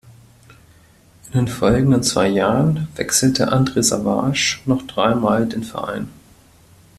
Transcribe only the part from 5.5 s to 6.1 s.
Verein.